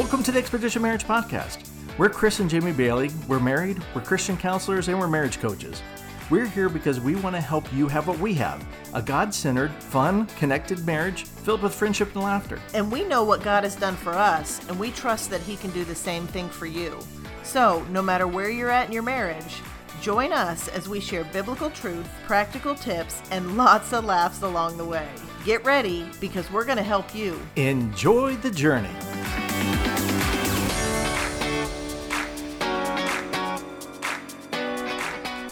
[0.00, 1.68] Welcome to the Expedition Marriage Podcast.
[1.98, 3.10] We're Chris and Jamie Bailey.
[3.28, 5.82] We're married, we're Christian counselors, and we're marriage coaches.
[6.30, 9.70] We're here because we want to help you have what we have a God centered,
[9.74, 12.58] fun, connected marriage filled with friendship and laughter.
[12.72, 15.70] And we know what God has done for us, and we trust that He can
[15.72, 16.98] do the same thing for you.
[17.42, 19.60] So, no matter where you're at in your marriage,
[20.00, 24.84] join us as we share biblical truth, practical tips, and lots of laughs along the
[24.84, 25.10] way.
[25.44, 27.38] Get ready because we're going to help you.
[27.56, 28.88] Enjoy the journey.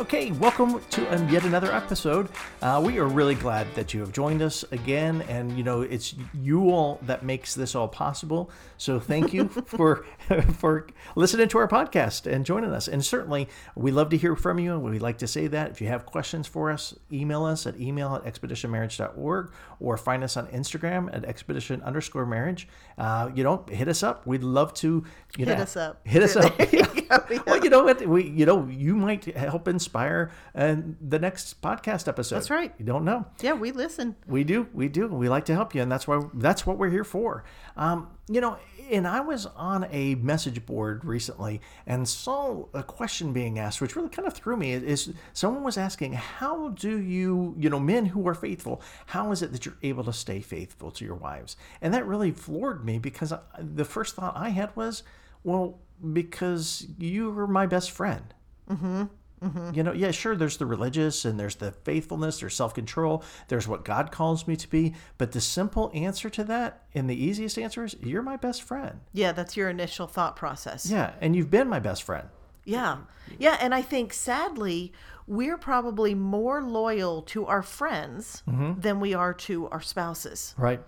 [0.08, 2.30] Okay, welcome to um, yet another episode.
[2.62, 6.14] Uh, we are really glad that you have joined us again, and you know it's
[6.32, 8.50] you all that makes this all possible.
[8.78, 10.06] So thank you for
[10.54, 12.88] for listening to our podcast and joining us.
[12.88, 15.80] And certainly, we love to hear from you, and we like to say that if
[15.82, 20.46] you have questions for us, email us at email at expeditionmarriage.org or find us on
[20.46, 22.66] Instagram at expedition underscore marriage.
[22.96, 24.26] Uh, you know, hit us up.
[24.26, 25.04] We'd love to
[25.36, 26.00] you Hit know, us up.
[26.08, 26.58] Hit us up.
[27.30, 27.40] Yeah.
[27.46, 28.06] Well, you know what?
[28.06, 32.36] We you know you might help inspire uh, the next podcast episode.
[32.36, 32.72] That's right.
[32.78, 33.26] You don't know.
[33.40, 34.16] Yeah, we listen.
[34.26, 35.08] We do, we do.
[35.08, 37.44] We like to help you, and that's why that's what we're here for.
[37.76, 38.58] Um, you know,
[38.90, 43.96] and I was on a message board recently and saw a question being asked, which
[43.96, 44.72] really kind of threw me.
[44.72, 49.42] Is someone was asking, how do you, you know, men who are faithful, how is
[49.42, 51.56] it that you're able to stay faithful to your wives?
[51.80, 55.02] And that really floored me because I, the first thought I had was,
[55.44, 55.78] well,
[56.12, 58.34] because you are my best friend.
[58.70, 59.04] Mm-hmm.
[59.42, 59.74] Mm-hmm.
[59.74, 63.68] You know, yeah, sure, there's the religious and there's the faithfulness, there's self control, there's
[63.68, 64.94] what God calls me to be.
[65.16, 69.00] But the simple answer to that and the easiest answer is you're my best friend.
[69.12, 70.90] Yeah, that's your initial thought process.
[70.90, 72.28] Yeah, and you've been my best friend.
[72.64, 72.98] Yeah.
[73.38, 73.56] Yeah.
[73.60, 74.92] And I think sadly,
[75.26, 78.80] we're probably more loyal to our friends mm-hmm.
[78.80, 80.54] than we are to our spouses.
[80.58, 80.80] Right.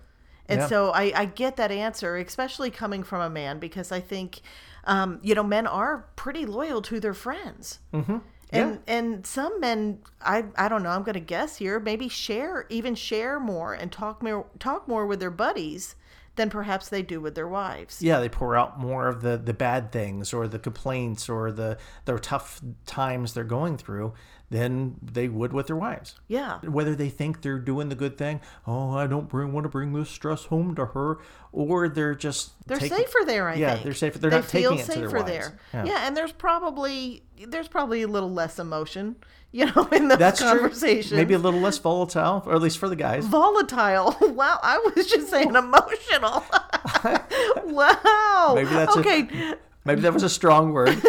[0.51, 0.67] And Yeah.
[0.67, 4.41] so I, I get that answer, especially coming from a man, because I think,
[4.85, 7.79] um, you know, men are pretty loyal to their friends.
[7.93, 8.17] Mm-hmm.
[8.53, 12.65] And and some men, I I don't know, I'm going to guess here, maybe share
[12.69, 15.95] even share more and talk more talk more with their buddies
[16.35, 18.01] than perhaps they do with their wives.
[18.01, 21.77] Yeah, they pour out more of the, the bad things or the complaints or the
[22.05, 24.13] their tough times they're going through
[24.49, 26.15] than they would with their wives.
[26.27, 26.59] Yeah.
[26.59, 29.93] whether they think they're doing the good thing oh i don't bring, want to bring
[29.93, 31.19] this stress home to her
[31.53, 33.61] or they're just They're taking- safer there, I think.
[33.61, 33.83] yeah think.
[33.85, 35.59] they're safer they're they not feel taking it to safer their wives there.
[35.73, 35.85] yeah.
[35.85, 36.07] Yeah.
[36.07, 39.15] and there's probably there's probably a little less emotion,
[39.57, 41.09] you know, in those that's conversations.
[41.09, 44.15] true maybe a little less volatile or at least for the guys volatile.
[44.21, 46.43] Wow, I was just saying emotional.
[47.65, 48.53] wow.
[48.55, 49.27] Maybe that's a- okay.
[49.85, 51.01] maybe that was a strong word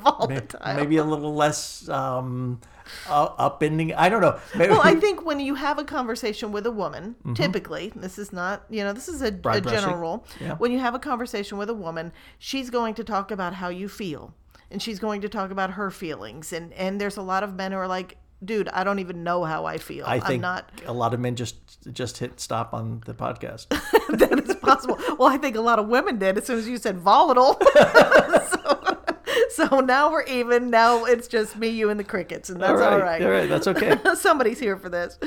[0.00, 0.60] volatile.
[0.76, 2.60] maybe a little less um
[3.08, 6.66] uh, upending i don't know maybe Well, I think when you have a conversation with
[6.66, 10.26] a woman, typically, this is not, you know, this is a, a general rule.
[10.40, 10.54] Yeah.
[10.56, 13.88] When you have a conversation with a woman, she's going to talk about how you
[13.88, 14.34] feel,
[14.70, 16.52] and she's going to talk about her feelings.
[16.52, 19.44] And and there's a lot of men who are like, dude, I don't even know
[19.44, 20.04] how I feel.
[20.06, 20.70] i I'm think not.
[20.86, 21.56] a lot of men just
[21.92, 23.68] just hit stop on the podcast
[24.18, 24.98] that is possible.
[25.18, 27.58] Well, I think a lot of women did as soon as you said volatile.
[27.74, 28.83] so,
[29.68, 30.70] so now we're even.
[30.70, 33.22] Now it's just me, you, and the crickets, and that's all right.
[33.22, 35.18] all right that's okay Somebody's here for this.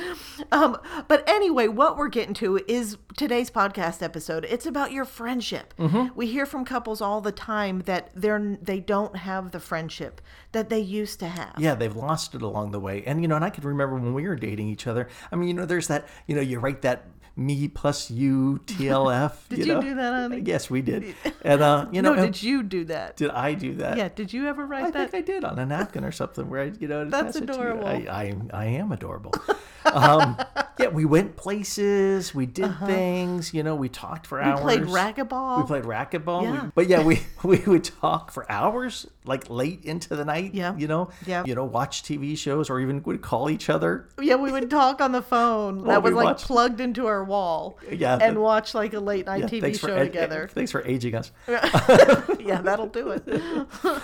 [0.52, 0.78] Um,
[1.08, 4.46] but anyway, what we're getting to is today's podcast episode.
[4.46, 5.74] It's about your friendship.
[5.80, 6.16] Mm-hmm.
[6.16, 10.22] We hear from couples all the time that they're they don't have the friendship
[10.52, 11.56] that they used to have.
[11.58, 13.04] Yeah, they've lost it along the way.
[13.06, 15.08] And, you know, and I can remember when we were dating each other.
[15.32, 19.34] I mean, you know, there's that, you know, you write that me plus you TLF.
[19.50, 19.82] Did you know?
[19.82, 20.42] do that, honey?
[20.44, 21.16] Yes, we did.
[21.44, 23.16] And, uh, you know, no, did you do that?
[23.16, 23.96] did I do that?
[23.96, 25.02] yeah, did you ever write I that?
[25.04, 27.44] I think I did on a napkin or something where I, you know, That's you.
[27.44, 27.88] adorable.
[27.88, 29.34] I, I, I am adorable.
[29.86, 30.38] um,
[30.80, 34.56] yeah, we went places, we did things, you know, we talked for Uh-huh.
[34.58, 35.58] We played racquetball.
[35.62, 36.64] We played racquetball.
[36.64, 40.54] We- but yeah, we, we would talk for hours, like late into the night.
[40.54, 40.76] Yeah.
[40.78, 41.10] You know?
[41.26, 41.44] Yeah.
[41.46, 44.08] You know, watch TV shows or even would call each other.
[44.22, 47.80] Yeah, we would talk on the phone that was like watched- plugged into our wall.
[47.92, 50.50] Yeah, And the- watch like a late night Yeah, TV show ed- together.
[50.54, 51.32] thanks for aging us.
[51.48, 53.26] yeah, that'll do it.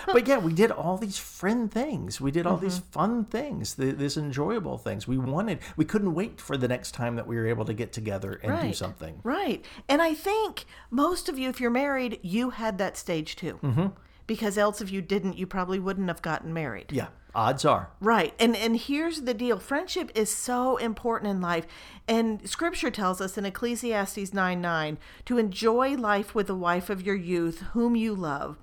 [0.07, 2.19] but yeah, we did all these friend things.
[2.19, 2.92] We did all these Mm-hmm.
[2.92, 5.07] fun things, the, these enjoyable things.
[5.07, 5.59] We wanted.
[5.75, 8.62] We couldn't wait for the next time that we were able to get together and
[8.62, 9.19] do something.
[9.24, 9.63] Right.
[9.89, 13.60] And I think most of you, if you're married, you had that stage too.
[13.62, 13.88] Mm-hmm.
[14.25, 16.94] Because else, if you didn't, you probably wouldn't have gotten married.
[16.94, 17.89] Yeah, odds are.
[18.00, 18.33] Right.
[18.39, 19.60] And and here's the deal.
[19.60, 21.68] Friendship is so important in life.
[22.07, 27.06] And scripture tells us in Ecclesiastes 9 9 to enjoy life with the wife of
[27.06, 28.57] your youth, whom you love.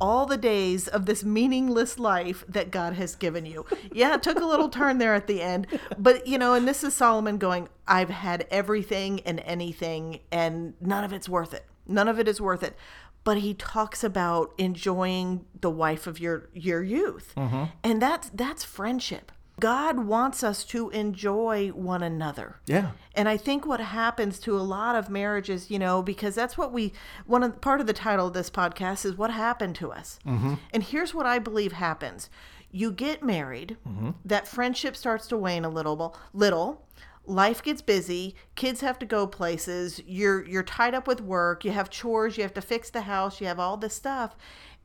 [0.00, 3.66] All the days of this meaningless life that God has given you.
[3.92, 5.66] Yeah, it took a little turn there at the end.
[5.98, 11.04] But, you know, and this is Solomon going, I've had everything and anything, and none
[11.04, 11.66] of it's worth it.
[11.86, 12.76] None of it is worth it.
[13.24, 17.34] But he talks about enjoying the wife of your your youth.
[17.36, 17.64] Mm-hmm.
[17.84, 19.30] And that's that's friendship.
[19.60, 22.56] God wants us to enjoy one another.
[22.66, 22.92] Yeah.
[23.14, 26.72] And I think what happens to a lot of marriages, you know, because that's what
[26.72, 26.92] we
[27.26, 30.18] one of part of the title of this podcast is what happened to us.
[30.26, 30.54] Mm-hmm.
[30.72, 32.30] And here's what I believe happens:
[32.70, 34.10] you get married, mm-hmm.
[34.24, 36.86] that friendship starts to wane a little, little.
[37.26, 38.34] Life gets busy.
[38.56, 40.00] Kids have to go places.
[40.06, 41.64] You're you're tied up with work.
[41.64, 42.36] You have chores.
[42.36, 43.40] You have to fix the house.
[43.40, 44.34] You have all this stuff,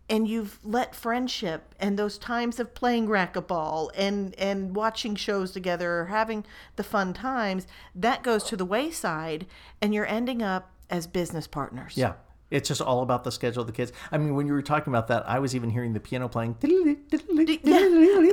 [0.10, 6.00] and you've let friendship and those times of playing racquetball and and watching shows together
[6.02, 7.66] or having the fun times
[7.96, 9.46] that goes to the wayside
[9.82, 12.14] and you're ending up as business partners Yeah.
[12.52, 13.92] It's just all about the schedule of the kids.
[14.12, 16.56] I mean, when you were talking about that, I was even hearing the piano playing.
[16.62, 16.96] yeah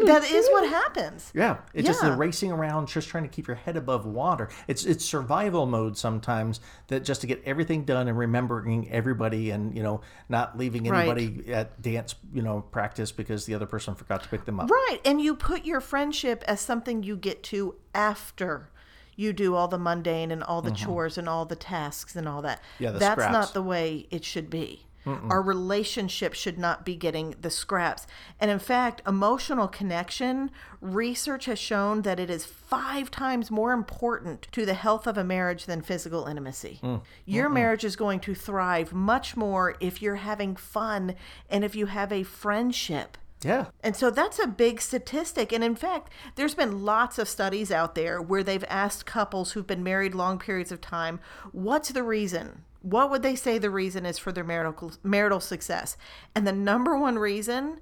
[0.05, 3.57] that is what happens Yeah, it's just the racing around, just trying to keep your
[3.57, 4.49] head above water.
[4.69, 9.75] It's it's survival mode sometimes that just to get everything done and remembering everybody and
[9.77, 11.09] you know not leaving Right.
[11.09, 14.71] anybody at dance you know practice because the other person forgot to pick them up.
[14.71, 18.69] right and you put your friendship as something you get to after
[19.17, 22.43] you do all the mundane and all the chores and all the tasks and all
[22.43, 22.59] that.
[22.59, 22.85] Mm-hmm.
[22.85, 23.33] Yeah, that's scraps.
[23.33, 24.87] not the way it should be.
[25.05, 28.07] Our relationship should not be getting the scraps.
[28.39, 30.51] And in fact emotional connection
[30.81, 35.25] research has shown that it is five times more important to the health of a
[35.25, 36.79] marriage than physical intimacy.
[36.83, 37.03] Mm.
[37.25, 41.15] your marriage is going to thrive much more if you're having fun
[41.51, 45.53] and if you have a friendship Yeah, and so that's a big statistic.
[45.53, 49.67] And in fact, there's been lots of studies out there where they've asked couples who've
[49.67, 51.21] been married long periods of time,
[51.53, 52.65] what's the reason?
[52.83, 55.97] What would they say the reason is for their marital marital success?
[56.35, 57.81] And the number one reason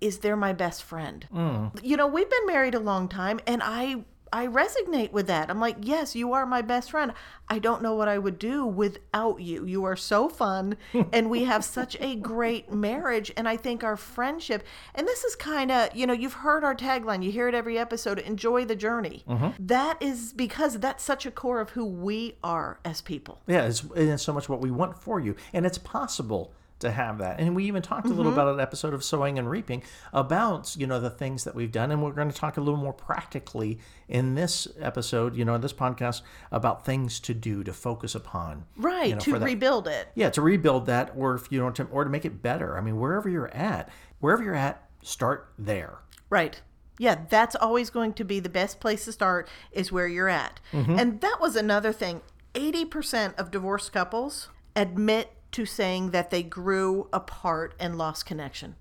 [0.00, 1.26] is they're my best friend.
[1.32, 1.80] Mm.
[1.82, 5.50] You know, we've been married a long time and I I resonate with that.
[5.50, 7.12] I'm like, yes, you are my best friend.
[7.48, 9.64] I don't know what I would do without you.
[9.64, 10.76] You are so fun,
[11.12, 13.32] and we have such a great marriage.
[13.36, 16.74] And I think our friendship, and this is kind of, you know, you've heard our
[16.74, 19.24] tagline, you hear it every episode enjoy the journey.
[19.28, 19.50] Mm-hmm.
[19.66, 23.40] That is because that's such a core of who we are as people.
[23.46, 23.66] yeah.
[23.66, 27.40] It's, it's so much what we want for you, and it's possible to have that.
[27.40, 28.40] And we even talked a little mm-hmm.
[28.40, 29.82] about an episode of Sowing and Reaping
[30.12, 32.78] about you know the things that we've done, and we're going to talk a little
[32.78, 33.78] more practically
[34.08, 36.22] in this episode, you know, in this podcast
[36.52, 38.64] about things to do to focus upon.
[38.76, 40.08] Right, you know, to rebuild it.
[40.14, 42.76] Yeah, to rebuild that, or if you know, to, or to make it better.
[42.76, 45.98] I mean, wherever you're at, wherever you're at, start there.
[46.30, 46.60] Right.
[46.98, 50.60] Yeah, that's always going to be the best place to start is where you're at.
[50.72, 50.98] Mm-hmm.
[50.98, 52.22] And that was another thing.
[52.54, 58.74] 80% of divorced couples admit to saying that they grew apart and lost connection.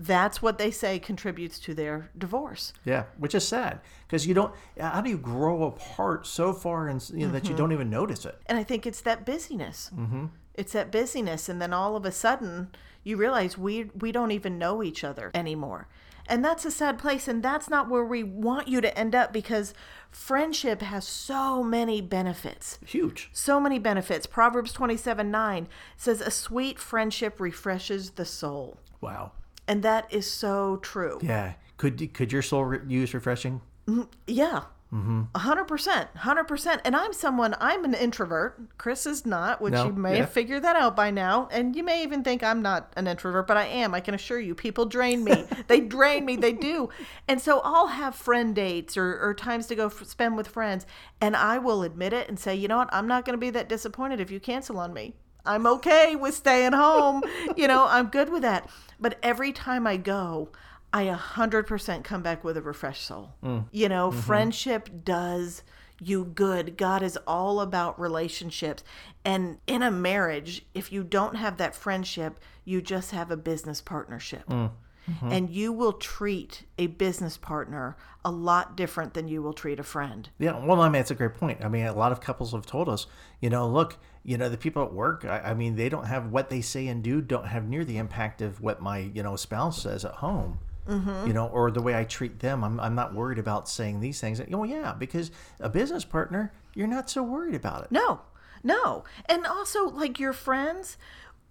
[0.00, 2.72] That's what they say contributes to their divorce.
[2.84, 4.54] Yeah, which is sad because you don't.
[4.78, 8.24] How do you grow apart so far and you know, that you don't even notice
[8.24, 8.40] it?
[8.46, 9.90] And I think it's that busyness.
[9.92, 10.26] Mm-hmm.
[10.54, 12.68] It's that busyness, and then all of a sudden
[13.02, 15.88] you realize we we don't even know each other anymore,
[16.28, 17.26] and that's a sad place.
[17.28, 19.74] And that's not where we want you to end up because
[20.10, 22.78] friendship has so many benefits.
[22.84, 23.30] Huge.
[23.32, 24.26] So many benefits.
[24.26, 29.32] Proverbs twenty seven nine says, "A sweet friendship refreshes the soul," Wow.
[29.66, 31.18] and that is so true.
[31.22, 31.54] Yeah.
[31.76, 33.60] Could could your soul re- use refreshing?
[33.86, 34.02] Mm-hmm.
[34.26, 34.62] Yeah.
[34.92, 35.24] Mm-hmm.
[35.34, 36.80] A hundred percent, hundred percent.
[36.84, 37.54] And I'm someone.
[37.60, 38.58] I'm an introvert.
[38.78, 40.20] Chris is not, which No, you may yeah.
[40.20, 41.46] have figured that out by now.
[41.52, 43.94] And you may even think I'm not an introvert, but I am.
[43.94, 45.44] I can assure you, people drain me.
[45.66, 46.36] they drain me.
[46.36, 46.88] They do.
[47.26, 50.86] And so I'll have friend dates or, or times to go f- spend with friends,
[51.20, 52.88] and I will admit it and say, you know what?
[52.90, 55.14] I'm not going to be that disappointed if you cancel on me.
[55.44, 57.22] I'm okay with staying home.
[57.56, 58.68] you know, I'm good with that.
[58.98, 60.48] But every time I go,
[60.92, 63.34] I 100% come back with a refreshed soul.
[63.44, 63.66] Mm.
[63.72, 64.20] You know, mm-hmm.
[64.20, 65.62] friendship does
[66.00, 66.76] you good.
[66.76, 68.84] God is all about relationships.
[69.24, 73.80] And in a marriage, if you don't have that friendship, you just have a business
[73.80, 74.46] partnership.
[74.48, 74.70] Mm.
[75.10, 75.32] Mm-hmm.
[75.32, 79.82] And you will treat a business partner a lot different than you will treat a
[79.82, 80.28] friend.
[80.38, 81.64] Yeah, well, I mean, it's a great point.
[81.64, 83.06] I mean, a lot of couples have told us,
[83.40, 86.30] you know, look, you know, the people at work, I, I mean, they don't have
[86.30, 89.34] what they say and do, don't have near the impact of what my, you know,
[89.34, 90.58] spouse says at home.
[90.88, 91.26] Mm-hmm.
[91.26, 94.20] You know, or the way I treat them, I'm, I'm not worried about saying these
[94.20, 94.40] things.
[94.52, 95.30] Oh, yeah, because
[95.60, 97.92] a business partner, you're not so worried about it.
[97.92, 98.22] No,
[98.62, 99.04] no.
[99.26, 100.96] And also, like your friends,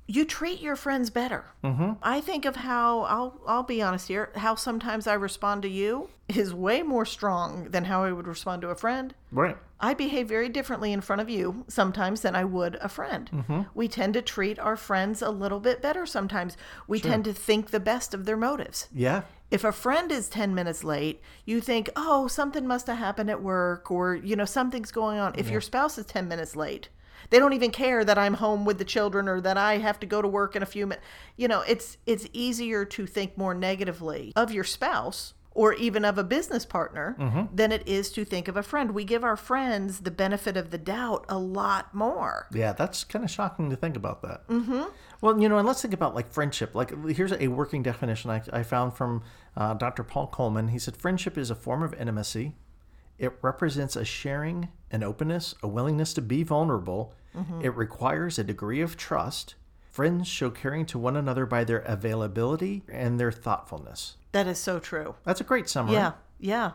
[0.07, 1.45] you treat your friends better.
[1.63, 1.93] Mm-hmm.
[2.01, 4.31] I think of how I'll I'll be honest here.
[4.35, 8.61] How sometimes I respond to you is way more strong than how I would respond
[8.61, 9.13] to a friend.
[9.31, 9.57] Right.
[9.79, 13.65] I behave very differently in front of you sometimes than I would a friend.
[13.75, 16.57] We tend to treat our friends a little bit better sometimes.
[16.87, 18.87] We tend to think the best of their motives.
[18.93, 19.23] Yeah.
[19.51, 23.41] If a friend is 10 minutes late, you think, oh, something must have happened at
[23.41, 25.35] work or, you know, something's going on.
[25.37, 26.89] If your spouse is 10 minutes late,
[27.29, 30.05] They don't even care that I'm home with the children or that I have to
[30.07, 31.05] go to work in a few minutes.
[31.35, 36.19] You know, it's it's easier to think more negatively of your spouse or even of
[36.19, 37.55] a business partner Mm-hmm.
[37.55, 38.91] than it is to think of a friend.
[38.91, 42.47] We give our friends the benefit of the doubt a lot more.
[42.53, 44.47] Yeah, that's kind of shocking to think about that.
[44.49, 44.83] Mm-hmm.
[45.19, 46.75] Well, you know, and let's think about like friendship.
[46.75, 49.23] Like, here's a working definition I, I found from
[49.55, 50.03] uh, Dr.
[50.03, 50.67] Paul Coleman.
[50.67, 52.53] He said, Friendship is a form of intimacy.
[53.17, 57.13] It represents a sharing, an openness, a willingness to be vulnerable.
[57.35, 57.61] Mm-hmm.
[57.61, 59.55] It requires a degree of trust.
[59.91, 64.17] Friends show caring to one another by their availability and their thoughtfulness.
[64.31, 65.15] That is so true.
[65.23, 65.93] That's a great summary.
[65.93, 66.71] Yeah, yeah.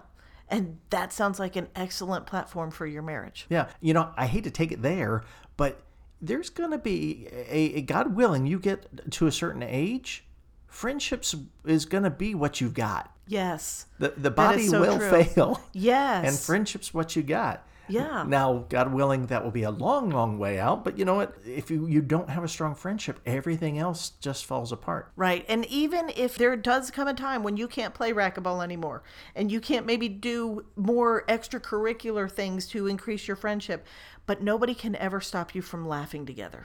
[0.49, 3.47] And that sounds like an excellent platform for your marriage.
[3.49, 5.23] Yeah, you know, I hate to take it there,
[5.57, 5.83] but
[6.21, 10.25] there's going to be a, a God willing, you get to a certain age,
[10.67, 11.35] friendships
[11.65, 13.12] is going to be what you've got.
[13.27, 13.87] Yes.
[13.99, 15.11] The the body so will true.
[15.25, 16.27] fail, Yes.
[16.29, 17.67] and friendships what you got.
[17.89, 18.25] Yeah.
[18.27, 20.83] Now, God willing, that will be a long, long way out.
[20.85, 21.35] But you know what?
[21.45, 25.11] If you, you don't have a strong friendship, everything else just falls apart.
[25.17, 25.45] Right.
[25.49, 29.03] And even if there does come a time when you can't play racquetball anymore
[29.35, 33.85] and you can't maybe do more extracurricular things to increase your friendship,
[34.27, 36.65] but nobody can ever stop you from laughing together.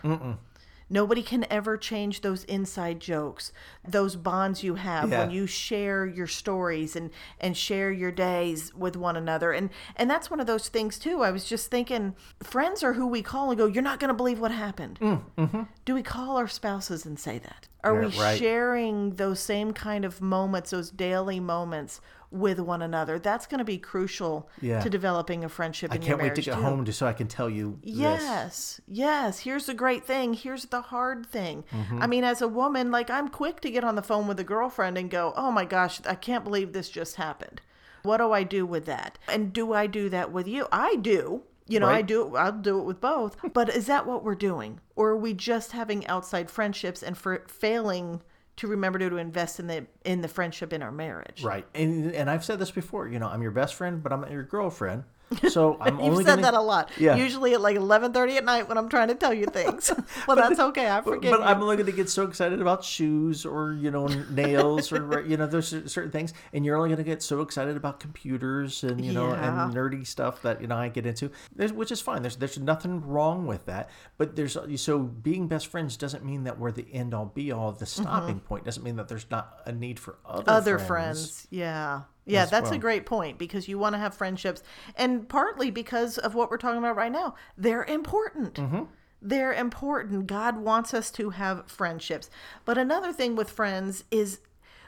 [0.89, 3.51] Nobody can ever change those inside jokes,
[3.86, 8.96] those bonds you have when you share your stories and and share your days with
[8.96, 9.51] one another.
[9.51, 11.24] And and that's one of those things too.
[11.24, 14.13] I was just thinking, friends are who we call and go, "You're not going to
[14.13, 15.63] believe what happened." Mm, mm-hmm.
[15.84, 17.67] Do we call our spouses and say that?
[17.84, 18.38] Are we right.
[18.38, 23.19] sharing those same kind of moments, those daily moments with one another?
[23.19, 24.81] That's going to be crucial Yeah.
[24.81, 26.62] to developing a friendship I in your can't wait to get too.
[26.62, 27.93] home just so I can tell you this.
[27.96, 29.39] Yes, yes.
[29.39, 30.34] Here's the great thing.
[30.34, 31.63] Here's the hard thing.
[31.72, 32.01] Mm-hmm.
[32.01, 34.43] I mean, as a woman, like I'm quick to get on the phone with a
[34.43, 37.62] girlfriend and go, "Oh my gosh, I can't believe this just happened."
[38.03, 39.17] What do I do with that?
[39.27, 40.67] And do I do that with you?
[40.72, 41.43] I do.
[41.69, 42.05] You know, I Right.
[42.07, 42.36] do.
[42.38, 43.36] I'll do it with both.
[43.53, 47.43] But is that what we're doing, or are we just having outside friendships and for
[47.48, 48.22] failing
[48.58, 51.44] to remember to, to invest in the in the friendship in our marriage?
[51.44, 51.66] Right.
[51.74, 54.32] And and I've said this before, you know, I'm your best friend, but I'm not
[54.32, 55.04] your girlfriend.
[55.50, 56.91] So I'm You've only said gonna, that a lot.
[56.98, 57.15] Yeah.
[57.15, 59.91] Usually at like eleven thirty at night when I'm trying to tell you things.
[60.27, 60.88] well, that's okay.
[60.88, 61.41] I But, but.
[61.41, 65.38] I'm only going to get so excited about shoes or you know nails or you
[65.38, 69.03] know there's certain things, and you're only going to get so excited about computers and
[69.03, 69.65] you know Yeah.
[69.65, 72.22] and nerdy stuff that you know I get into, there's, which is fine.
[72.22, 73.89] There's there's nothing wrong with that.
[74.17, 77.72] But there's so being best friends doesn't mean that we're the end all be all.
[77.74, 80.50] The stopping point doesn't mean that there's not a need for other Mm-hmm.
[80.50, 80.88] Other friends.
[81.19, 81.48] friends.
[81.50, 82.01] Yeah.
[82.27, 84.62] Yeah, that's a great point because you want to have friendships.
[84.96, 88.55] And partly because of what we're talking about right now, they're important.
[88.55, 88.84] Mm-hmm.
[89.22, 90.27] They're important.
[90.27, 92.29] God wants us to have friendships.
[92.65, 94.39] But another thing with friends is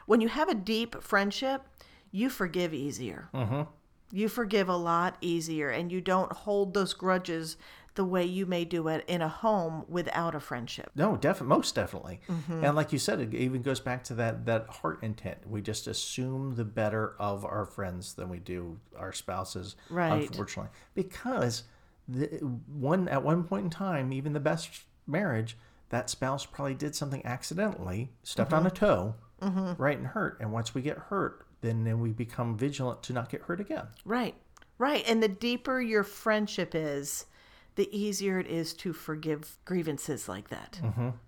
[0.06, 1.62] when you have a deep friendship,
[2.10, 3.28] you forgive easier.
[3.34, 3.62] Mm-hmm.
[4.12, 7.56] You forgive a lot easier and you don't hold those grudges
[8.00, 10.90] the way you may do it in a home without a friendship.
[10.94, 12.22] No, definitely, most definitely.
[12.30, 12.64] Mm-hmm.
[12.64, 15.46] And like you said, it even goes back to that that heart intent.
[15.46, 19.76] We just assume the better of our friends than we do our spouses.
[19.90, 20.22] Right.
[20.30, 21.64] Unfortunately, because
[22.08, 22.24] the
[22.72, 24.70] one at one point in time, even the best
[25.06, 25.58] marriage,
[25.90, 28.60] that spouse probably did something accidentally, stepped Mm-hmm.
[28.60, 29.14] on a toe,
[29.76, 30.38] right, and hurt.
[30.40, 33.88] And once we get hurt, then then we become vigilant to not get hurt again.
[34.06, 34.36] Right.
[34.78, 35.04] Right.
[35.06, 37.26] And the deeper your friendship is,
[37.76, 40.80] the easier it is to forgive grievances like that.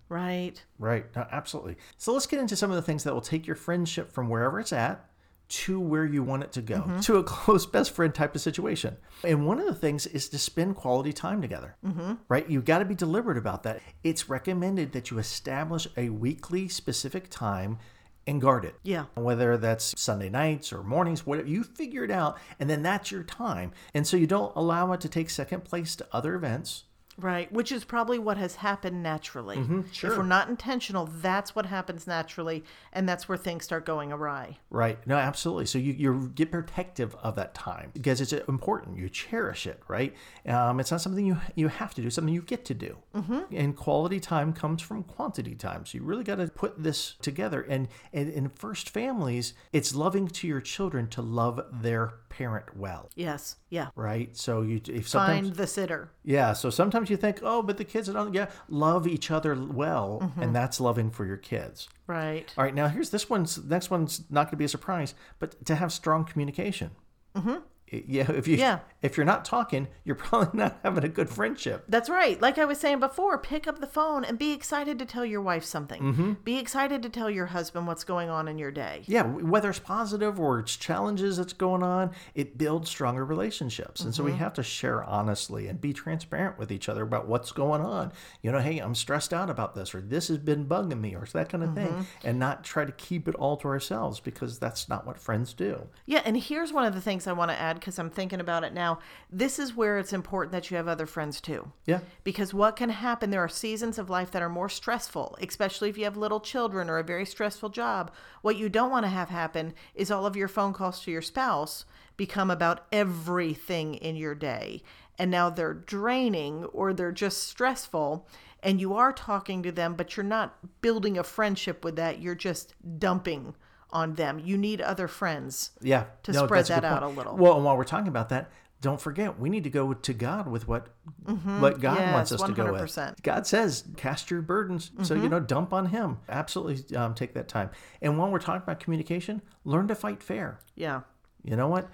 [0.09, 0.63] Right.
[0.79, 1.05] Right.
[1.15, 1.77] No, absolutely.
[1.97, 4.59] So let's get into some of the things that will take your friendship from wherever
[4.59, 5.09] it's at
[5.49, 8.97] to where you want it to go, to a close best friend type of situation.
[9.23, 11.75] And one of the things is to spend quality time together.
[11.85, 12.13] Mm-hmm.
[12.27, 12.49] Right.
[12.49, 13.81] You've got to be deliberate about that.
[14.03, 17.77] It's recommended that you establish a weekly specific time
[18.27, 18.75] and guard it.
[18.83, 19.05] Yeah.
[19.15, 23.23] Whether that's Sunday nights or mornings, whatever, you figure it out, and then that's your
[23.23, 23.71] time.
[23.93, 26.85] And so you don't allow it to take second place to other events.
[27.17, 27.51] Right.
[27.51, 29.57] Which is probably what has happened naturally.
[29.57, 30.17] If sure.
[30.17, 32.63] we're not intentional, that's what happens naturally.
[32.91, 34.57] And that's where things start going awry.
[34.69, 34.97] Right.
[35.05, 35.65] No, absolutely.
[35.67, 38.97] So you, you get protective of that time because it's important.
[38.97, 40.13] You cherish it, right?
[40.47, 42.97] Um, it's not something you you have to do, something you get to do.
[43.15, 43.55] Mm-hmm.
[43.55, 45.85] And quality time comes from quantity time.
[45.85, 47.61] So you really got to put this together.
[47.61, 53.09] And, and in first families, it's loving to your children to love their parent well,
[53.15, 53.57] Yes.
[53.69, 53.89] Yeah.
[53.95, 54.35] right?
[54.35, 56.11] So you if sometimes Find the sitter.
[56.23, 58.33] yeah, so sometimes you think, oh, but the kids don't.
[58.33, 60.53] Yeah, love each other well, and mm-hmm.
[60.53, 61.89] that's loving for your kids.
[62.07, 62.51] Right.
[62.57, 65.65] All right, now here's this one's next one's not going to be a surprise, but
[65.65, 66.91] to have strong communication.
[67.35, 67.61] I-
[68.07, 68.79] Yeah, if you Yeah.
[69.01, 71.85] if you're not talking, you're probably not having a good friendship.
[71.87, 72.41] That's right.
[72.41, 75.41] Like I was saying before, pick up the phone and be excited to tell your
[75.41, 76.01] wife something.
[76.01, 76.31] Mm-hmm.
[76.43, 79.03] Be excited to tell your husband what's going on in your day.
[79.05, 84.01] Yeah, whether it's positive or it's challenges that's going on, it builds stronger relationships.
[84.01, 87.51] And so we have to share honestly and be transparent with each other about what's
[87.51, 88.11] going on.
[88.41, 91.25] You know, hey, I'm stressed out about this, or this has been bugging me, or
[91.33, 94.87] that kind of thing, and not try to keep it all to ourselves because that's
[94.89, 95.87] not what friends do.
[96.05, 98.63] Yeah, and here's one of the things I want to add because I'm thinking about
[98.63, 98.99] it now.
[99.29, 101.73] This is where it's important that you have other friends too.
[101.85, 101.99] Yeah.
[102.23, 105.97] Because what can happen, there are seasons of life that are more stressful, especially if
[105.97, 108.09] you have little children or a very stressful job.
[108.41, 111.21] What you don't want to have happen is all of your phone calls to your
[111.21, 111.83] spouse
[112.15, 114.81] become about everything in your day.
[115.19, 118.25] And now they're draining or they're just stressful.
[118.61, 122.21] And you are talking to them, but you're not building a friendship with that.
[122.21, 123.55] You're just dumping
[123.93, 124.39] on them.
[124.39, 125.71] You need other friends.
[125.81, 126.05] Yeah.
[126.23, 127.13] To No, spread that out point.
[127.13, 127.37] a little.
[127.37, 130.45] Well, and while we're talking about that, don't forget we need to go to God
[130.51, 130.87] with what
[131.25, 133.21] what God wants Yes, us to go with.
[133.23, 135.23] God says, "Cast your burdens," so Mm-hmm.
[135.23, 136.17] you know, dump on Him.
[136.27, 137.69] Absolutely, um, take that time.
[138.01, 140.59] And while we're talking about communication, learn to fight fair.
[140.75, 141.01] Yeah.
[141.43, 141.89] You know what?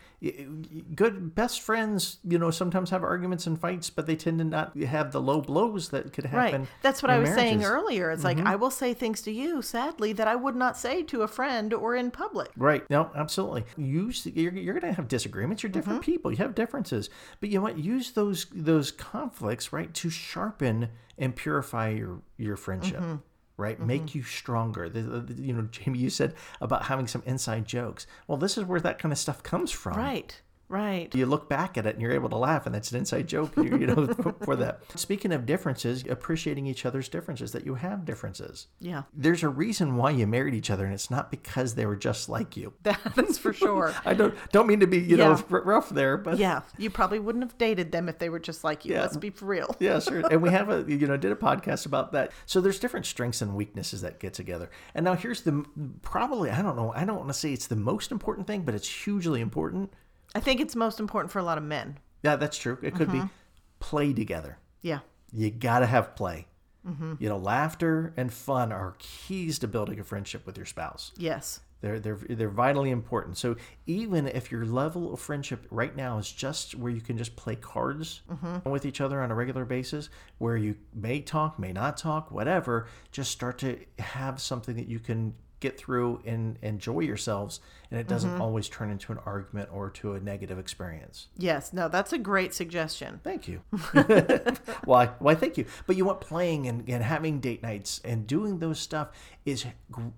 [0.95, 4.77] Good best friends, you know, sometimes have arguments and fights, but they tend to not
[4.77, 6.61] have the low blows that could happen.
[6.61, 6.69] Right.
[6.83, 7.65] That's what I was saying marriages.
[7.67, 7.75] Mm-hmm.
[7.75, 8.11] earlier.
[8.11, 11.23] It's like I will say things to you, sadly, that I would not say to
[11.23, 12.51] a friend or in public.
[12.57, 12.87] Right.
[12.89, 13.65] No, absolutely.
[13.77, 15.63] Use you're, you're going to have disagreements.
[15.63, 16.11] You're different Mm-hmm.
[16.11, 16.31] people.
[16.31, 17.09] You have differences.
[17.39, 17.79] But you know what?
[17.79, 22.99] Use those those conflicts right to sharpen and purify your your friendship.
[22.99, 23.15] Mm-hmm.
[23.59, 23.87] Right, mm-hmm.
[23.87, 24.87] make you stronger.
[24.89, 28.07] The, the- you know, Jamie, you said about having some inside jokes.
[28.27, 29.97] Well, this is where that kind of stuff comes from.
[29.97, 30.41] Right.
[30.69, 31.13] Right.
[31.15, 33.57] You look back at it and you're able to laugh, and that's an inside joke.
[33.57, 34.07] You, you know,
[34.45, 34.81] for that.
[34.97, 37.51] Speaking of differences, appreciating each other's differences.
[37.53, 38.67] That you have differences.
[38.79, 39.03] Yeah.
[39.13, 42.29] There's a reason why you married each other, and it's not because they were just
[42.29, 42.73] like you.
[42.83, 43.93] That's for sure.
[44.05, 45.41] I don't don't mean to be you know Yeah.
[45.51, 46.61] r- rough there, but Yeah.
[46.77, 48.93] You probably wouldn't have dated them if they were just like you.
[48.93, 49.01] Yeah.
[49.01, 49.75] Let's be for real.
[49.79, 50.21] yeah, sure.
[50.31, 52.31] And we have a you know did a podcast about that.
[52.45, 54.69] So there's different strengths and weaknesses that get together.
[54.93, 55.65] And now here's the
[56.03, 58.75] probably I don't know I don't want to say it's the most important thing, but
[58.75, 59.91] it's hugely important.
[60.35, 61.97] I think it's most important for a lot of men.
[62.23, 62.77] Yeah, that's true.
[62.81, 63.25] It could Mm-hmm.
[63.27, 63.31] be
[63.79, 64.57] play together.
[64.81, 64.99] Yeah.
[65.31, 66.47] You gotta have play.
[66.87, 67.15] Mm-hmm.
[67.19, 71.11] You know, laughter and fun are keys to building a friendship with your spouse.
[71.17, 71.59] Yes.
[71.81, 73.37] They're they're they're vitally important.
[73.37, 73.55] So
[73.87, 77.55] even if your level of friendship right now is just where you can just play
[77.55, 78.21] cards
[78.65, 82.87] with each other on a regular basis, where you may talk, may not talk, whatever,
[83.11, 87.59] just start to have something that you can get through and enjoy yourselves,
[87.91, 88.41] and it doesn't mm-hmm.
[88.41, 91.27] always turn into an argument or to a negative experience.
[91.37, 91.73] Yes.
[91.73, 93.19] No, that's a great suggestion.
[93.23, 93.61] Thank you.
[94.85, 95.07] why?
[95.19, 95.35] Why?
[95.35, 95.65] Thank you.
[95.85, 99.09] But you want playing and, and having date nights and doing those stuff
[99.45, 99.65] is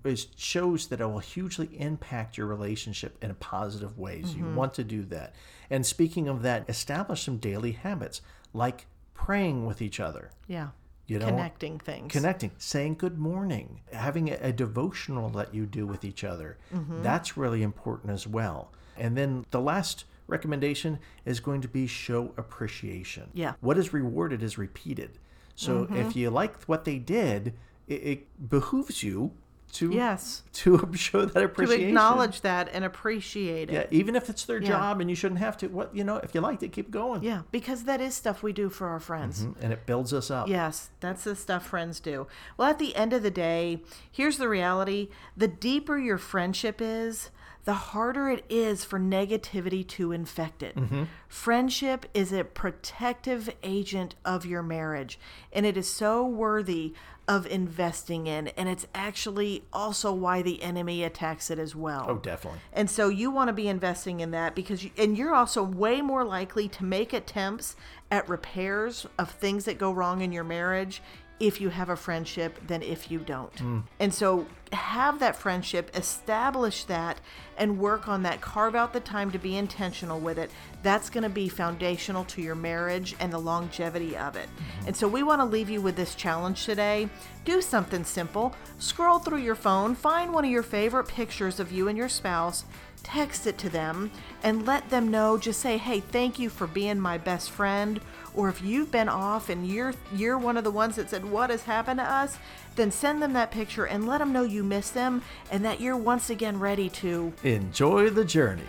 [0.03, 4.35] is shows that it will hugely impact your relationship in a positive ways.
[4.35, 4.55] You mm-hmm.
[4.55, 5.33] want to do that.
[5.69, 8.21] And speaking of that, establish some daily habits
[8.53, 10.31] like praying with each other.
[10.47, 10.69] Yeah.
[11.07, 12.11] You know, Connecting things.
[12.11, 16.57] connecting, saying good morning, having a, a devotional that you do with each other.
[16.73, 17.03] Mm-hmm.
[17.03, 18.71] That's really important as well.
[18.97, 23.29] And then the last recommendation is going to be show appreciation.
[23.33, 23.53] Yeah.
[23.59, 25.17] What is rewarded is repeated.
[25.55, 25.97] So mm-hmm.
[25.97, 27.55] if you liked what they did,
[27.87, 29.33] it, it behooves you
[29.71, 30.43] to Yes.
[30.53, 33.73] to show that appreciation To acknowledge that and appreciate it.
[33.73, 34.69] Yeah, even if it's their Yeah.
[34.69, 35.67] job and you shouldn't have to.
[35.67, 37.23] What you know, if you liked it, keep going.
[37.23, 39.43] Yeah, because that is stuff we do for our friends.
[39.45, 40.47] Mm-hmm, and it builds us up.
[40.47, 42.27] Yes, that's the stuff friends do.
[42.57, 43.81] Well, at the end of the day,
[44.11, 47.29] here's the reality the deeper your friendship is,
[47.63, 50.75] the harder it is for negativity to infect it.
[50.75, 51.03] Mm-hmm.
[51.27, 55.19] Friendship is a protective agent of your marriage,
[55.53, 56.93] and it is so worthy
[57.31, 58.49] of investing in.
[58.49, 62.05] And it's actually also why the enemy attacks it as well.
[62.09, 62.59] Oh, definitely.
[62.73, 66.01] And so you want to be investing in that because, you, and you're also way
[66.01, 67.77] more likely to make attempts
[68.11, 71.01] at repairs of things that go wrong in your marriage
[71.41, 73.51] if you have a friendship than if you don't.
[73.99, 77.19] And so have that friendship, establish that,
[77.57, 78.39] and work on that.
[78.39, 80.49] Carve out the time to be intentional with it.
[80.83, 84.47] That's going to be foundational to your marriage and the longevity of it.
[84.85, 87.09] And so we want to leave you with this challenge today.
[87.43, 88.55] Do something simple.
[88.79, 92.63] Scroll through your phone, find one of your favorite pictures of you and your spouse,
[93.03, 94.11] text it to them,
[94.43, 95.37] and let them know.
[95.37, 97.99] Just say, "Hey, thank you for being my best friend."
[98.33, 101.49] Or if you've been off and you're you're one of the ones that said, "What
[101.49, 102.37] has happened to us?"
[102.75, 105.97] then send them that picture and let them know you miss them and that you're
[105.97, 108.63] once again ready to Enjoy the journey.